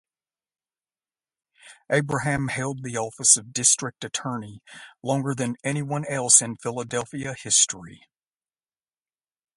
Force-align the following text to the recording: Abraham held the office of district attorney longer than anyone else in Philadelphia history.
Abraham 1.91 2.47
held 2.47 2.81
the 2.81 2.97
office 2.97 3.37
of 3.37 3.53
district 3.53 4.03
attorney 4.03 4.63
longer 5.03 5.35
than 5.35 5.57
anyone 5.63 6.05
else 6.07 6.41
in 6.41 6.55
Philadelphia 6.57 7.35
history. 7.35 8.07